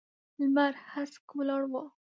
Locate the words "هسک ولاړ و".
0.91-1.73